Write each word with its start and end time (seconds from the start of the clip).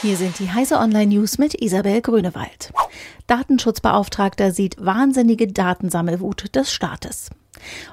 Hier 0.00 0.16
sind 0.16 0.38
die 0.38 0.52
Heise 0.52 0.78
Online 0.78 1.08
News 1.08 1.38
mit 1.38 1.60
Isabel 1.60 2.00
Grünewald. 2.00 2.72
Datenschutzbeauftragter 3.26 4.52
sieht 4.52 4.76
wahnsinnige 4.78 5.48
Datensammelwut 5.48 6.54
des 6.54 6.72
Staates. 6.72 7.30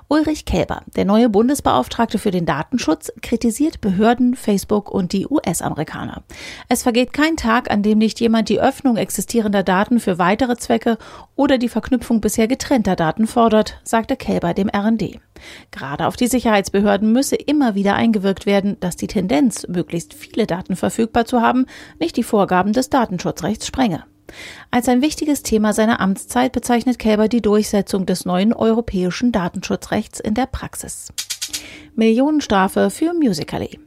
Ulrich 0.07 0.45
Kälber, 0.45 0.83
der 0.95 1.05
neue 1.05 1.29
Bundesbeauftragte 1.29 2.19
für 2.19 2.31
den 2.31 2.45
Datenschutz, 2.45 3.11
kritisiert 3.21 3.81
Behörden, 3.81 4.35
Facebook 4.35 4.89
und 4.89 5.13
die 5.13 5.27
US-Amerikaner. 5.27 6.23
Es 6.69 6.83
vergeht 6.83 7.13
kein 7.13 7.37
Tag, 7.37 7.71
an 7.71 7.83
dem 7.83 7.97
nicht 7.97 8.19
jemand 8.19 8.49
die 8.49 8.59
Öffnung 8.59 8.97
existierender 8.97 9.63
Daten 9.63 9.99
für 9.99 10.17
weitere 10.17 10.55
Zwecke 10.57 10.97
oder 11.35 11.57
die 11.57 11.69
Verknüpfung 11.69 12.21
bisher 12.21 12.47
getrennter 12.47 12.95
Daten 12.95 13.27
fordert, 13.27 13.79
sagte 13.83 14.15
Kälber 14.15 14.53
dem 14.53 14.69
RND. 14.69 15.19
Gerade 15.71 16.07
auf 16.07 16.15
die 16.15 16.27
Sicherheitsbehörden 16.27 17.11
müsse 17.11 17.35
immer 17.35 17.75
wieder 17.75 17.95
eingewirkt 17.95 18.45
werden, 18.45 18.77
dass 18.79 18.95
die 18.95 19.07
Tendenz, 19.07 19.67
möglichst 19.67 20.13
viele 20.13 20.47
Daten 20.47 20.75
verfügbar 20.75 21.25
zu 21.25 21.41
haben, 21.41 21.65
nicht 21.99 22.17
die 22.17 22.23
Vorgaben 22.23 22.73
des 22.73 22.89
Datenschutzrechts 22.89 23.67
sprenge. 23.67 24.05
Als 24.71 24.89
ein 24.89 25.01
wichtiges 25.01 25.43
Thema 25.43 25.73
seiner 25.73 25.99
Amtszeit 25.99 26.51
bezeichnet 26.51 26.99
Kälber 26.99 27.27
die 27.27 27.41
Durchsetzung 27.41 28.05
des 28.05 28.25
neuen 28.25 28.53
europäischen 28.53 29.31
Datenschutzrechts 29.31 30.19
in 30.19 30.33
der 30.33 30.47
Praxis. 30.47 31.13
Millionenstrafe 31.95 32.89
für 32.89 33.13
Musical.ly. 33.13 33.79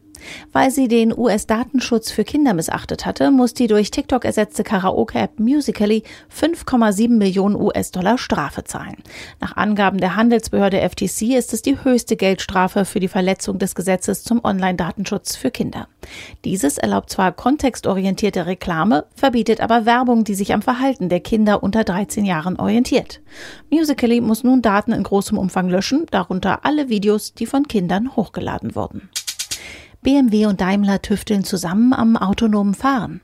Weil 0.53 0.71
sie 0.71 0.89
den 0.89 1.17
US-Datenschutz 1.17 2.11
für 2.11 2.25
Kinder 2.25 2.55
missachtet 2.55 3.07
hatte, 3.07 3.31
muss 3.31 3.55
die 3.55 3.67
durch 3.67 3.91
TikTok 3.91 4.25
ersetzte 4.25 4.65
Karaoke-App 4.65 5.39
Musical.ly 5.39 6.03
5,7 6.35 7.09
Millionen 7.11 7.57
US-Dollar 7.57 8.19
Strafe 8.19 8.65
zahlen. 8.65 8.97
Nach 9.41 9.57
Angaben 9.57 9.99
der 9.99 10.17
Handelsbehörde 10.17 10.81
FTC 10.81 11.37
ist 11.37 11.53
es 11.53 11.63
die 11.63 11.83
höchste 11.83 12.17
Geldstrafe 12.17 12.85
für 12.85 13.01
die 13.01 13.09
Verletzung 13.09 13.59
des 13.59 13.75
Gesetzes 13.75 14.25
zum 14.25 14.45
Online-Datenschutz 14.45 15.37
für 15.37 15.51
Kinder. 15.51 15.89
Dieses 16.45 16.79
erlaubt 16.79 17.11
zwar 17.11 17.33
kontextorientierte 17.33 18.47
Reklame, 18.47 19.05
verbietet 19.15 19.61
aber 19.61 19.87
Werbung, 19.87 20.25
die 20.25 20.35
sich 20.35 20.53
am 20.55 20.63
Verhalten 20.63 21.09
der 21.09 21.21
Kinder 21.21 21.63
unter 21.63 21.85
13 21.85 22.25
Jahren 22.25 22.59
orientiert. 22.59 23.21
Musical.ly 23.71 24.21
muss 24.21 24.45
nun 24.45 24.63
Daten 24.63 24.93
in 24.93 25.03
großem 25.03 25.39
Umfang 25.39 25.69
löschen, 25.69 26.07
darunter 26.11 26.65
alle 26.65 26.89
Videos, 26.89 27.35
die 27.35 27.47
von 27.47 27.69
Kindern 27.69 28.17
hochgeladen 28.17 28.75
wurden. 28.75 29.09
BMW 30.03 30.47
und 30.47 30.61
Daimler 30.61 31.03
tüfteln 31.03 31.45
zusammen 31.45 31.93
am 31.93 32.17
autonomen 32.17 32.75
Fahren. 32.75 33.21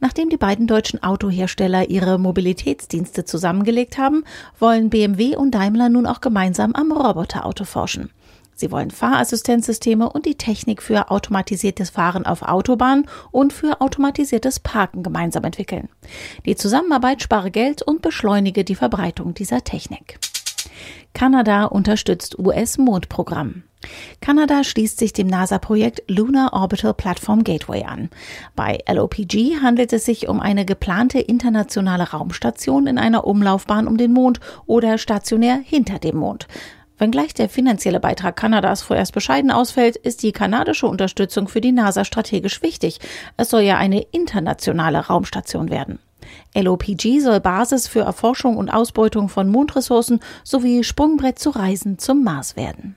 Nachdem 0.00 0.28
die 0.28 0.36
beiden 0.36 0.66
deutschen 0.66 1.02
Autohersteller 1.02 1.88
ihre 1.88 2.18
Mobilitätsdienste 2.18 3.24
zusammengelegt 3.24 3.98
haben, 3.98 4.24
wollen 4.58 4.90
BMW 4.90 5.36
und 5.36 5.52
Daimler 5.52 5.88
nun 5.88 6.06
auch 6.06 6.20
gemeinsam 6.20 6.72
am 6.74 6.92
Roboterauto 6.92 7.64
forschen. 7.64 8.10
Sie 8.54 8.70
wollen 8.70 8.90
Fahrassistenzsysteme 8.90 10.08
und 10.08 10.24
die 10.24 10.36
Technik 10.36 10.82
für 10.82 11.10
automatisiertes 11.10 11.90
Fahren 11.90 12.24
auf 12.24 12.40
Autobahnen 12.40 13.06
und 13.30 13.52
für 13.52 13.82
automatisiertes 13.82 14.60
Parken 14.60 15.02
gemeinsam 15.02 15.44
entwickeln. 15.44 15.90
Die 16.46 16.56
Zusammenarbeit 16.56 17.22
spare 17.22 17.50
Geld 17.50 17.82
und 17.82 18.00
beschleunige 18.00 18.64
die 18.64 18.74
Verbreitung 18.74 19.34
dieser 19.34 19.62
Technik. 19.62 20.18
Kanada 21.12 21.64
unterstützt 21.64 22.38
US-Mondprogramm. 22.38 23.64
Kanada 24.20 24.64
schließt 24.64 24.98
sich 24.98 25.12
dem 25.12 25.26
NASA-Projekt 25.26 26.02
Lunar 26.08 26.52
Orbital 26.52 26.94
Platform 26.94 27.44
Gateway 27.44 27.84
an. 27.84 28.10
Bei 28.54 28.78
LOPG 28.90 29.56
handelt 29.62 29.92
es 29.92 30.04
sich 30.04 30.28
um 30.28 30.40
eine 30.40 30.64
geplante 30.64 31.18
internationale 31.18 32.10
Raumstation 32.10 32.86
in 32.86 32.98
einer 32.98 33.26
Umlaufbahn 33.26 33.86
um 33.86 33.96
den 33.96 34.12
Mond 34.12 34.40
oder 34.66 34.98
stationär 34.98 35.56
hinter 35.56 35.98
dem 35.98 36.16
Mond. 36.16 36.46
Wenngleich 36.98 37.34
der 37.34 37.48
finanzielle 37.48 38.00
Beitrag 38.00 38.36
Kanadas 38.36 38.82
vorerst 38.82 39.12
bescheiden 39.12 39.50
ausfällt, 39.50 39.96
ist 39.96 40.22
die 40.22 40.32
kanadische 40.32 40.86
Unterstützung 40.86 41.46
für 41.46 41.60
die 41.60 41.72
NASA 41.72 42.04
strategisch 42.04 42.62
wichtig. 42.62 43.00
Es 43.36 43.50
soll 43.50 43.62
ja 43.62 43.76
eine 43.76 44.00
internationale 44.00 45.00
Raumstation 45.00 45.70
werden. 45.70 45.98
LOPG 46.54 47.20
soll 47.20 47.40
Basis 47.40 47.86
für 47.86 48.00
Erforschung 48.00 48.56
und 48.56 48.70
Ausbeutung 48.70 49.28
von 49.28 49.48
Mondressourcen 49.48 50.20
sowie 50.42 50.84
Sprungbrett 50.84 51.38
zu 51.38 51.50
Reisen 51.50 51.98
zum 51.98 52.24
Mars 52.24 52.56
werden. 52.56 52.96